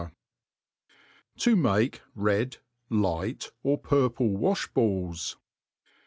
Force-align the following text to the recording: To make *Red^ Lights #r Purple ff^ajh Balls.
To 1.37 1.55
make 1.55 2.01
*Red^ 2.17 2.57
Lights 2.89 3.51
#r 3.63 3.77
Purple 3.77 4.29
ff^ajh 4.29 4.73
Balls. 4.73 5.37